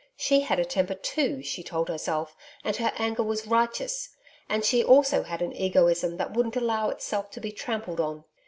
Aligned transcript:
She 0.17 0.39
had 0.39 0.57
a 0.59 0.65
temper 0.65 0.95
too 0.95 1.43
she 1.43 1.61
told 1.61 1.87
herself, 1.87 2.35
and 2.63 2.75
her 2.77 2.91
anger 2.97 3.21
was 3.21 3.45
righteous. 3.45 4.09
And 4.49 4.65
she 4.65 4.83
also 4.83 5.21
had 5.21 5.43
an 5.43 5.53
egoism 5.55 6.17
that 6.17 6.33
wouldn't 6.33 6.55
allow 6.57 6.89
itself 6.89 7.29
to 7.29 7.39
be 7.39 7.51
trampled 7.51 7.99
on. 7.99 8.23